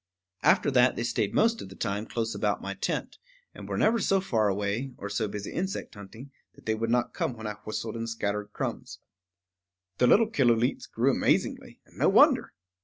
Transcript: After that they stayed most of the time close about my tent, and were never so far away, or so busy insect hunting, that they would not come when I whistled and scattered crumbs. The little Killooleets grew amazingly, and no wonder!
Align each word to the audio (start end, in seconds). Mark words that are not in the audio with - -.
After 0.41 0.71
that 0.71 0.95
they 0.95 1.03
stayed 1.03 1.31
most 1.31 1.61
of 1.61 1.69
the 1.69 1.75
time 1.75 2.07
close 2.07 2.33
about 2.33 2.59
my 2.59 2.73
tent, 2.73 3.19
and 3.53 3.69
were 3.69 3.77
never 3.77 3.99
so 3.99 4.19
far 4.19 4.47
away, 4.47 4.93
or 4.97 5.11
so 5.11 5.27
busy 5.27 5.51
insect 5.51 5.93
hunting, 5.93 6.31
that 6.55 6.65
they 6.65 6.73
would 6.73 6.89
not 6.89 7.13
come 7.13 7.33
when 7.35 7.45
I 7.45 7.53
whistled 7.65 7.95
and 7.95 8.09
scattered 8.09 8.49
crumbs. 8.51 8.97
The 9.99 10.07
little 10.07 10.25
Killooleets 10.31 10.87
grew 10.89 11.11
amazingly, 11.11 11.81
and 11.85 11.99
no 11.99 12.09
wonder! 12.09 12.51